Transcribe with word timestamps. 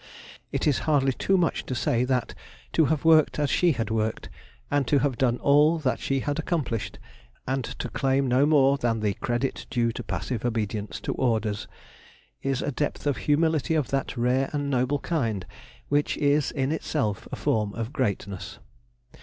It 0.51 0.65
is 0.65 0.79
hardly 0.89 1.13
too 1.13 1.37
much 1.37 1.63
to 1.67 1.75
say 1.75 2.05
that, 2.05 2.33
to 2.73 2.85
have 2.85 3.05
worked 3.05 3.37
as 3.37 3.51
she 3.51 3.73
had 3.73 3.91
worked, 3.91 4.29
and 4.71 4.87
to 4.87 4.97
have 4.97 5.15
done 5.15 5.37
all 5.37 5.77
that 5.77 5.99
she 5.99 6.21
had 6.21 6.39
accomplished, 6.39 6.97
and 7.47 7.63
to 7.63 7.87
claim 7.87 8.25
no 8.27 8.47
more 8.47 8.79
than 8.79 9.01
the 9.01 9.13
credit 9.13 9.67
due 9.69 9.91
to 9.91 10.01
passive 10.01 10.43
obedience 10.43 10.99
to 11.01 11.13
orders, 11.13 11.67
is 12.41 12.63
a 12.63 12.71
depth 12.71 13.05
of 13.05 13.17
humility 13.17 13.75
of 13.75 13.89
that 13.89 14.17
rare 14.17 14.49
and 14.53 14.71
noble 14.71 14.97
kind 14.97 15.45
which 15.87 16.17
is 16.17 16.49
in 16.49 16.71
itself 16.71 17.27
a 17.31 17.35
form 17.35 17.71
of 17.75 17.93
greatness. 17.93 18.57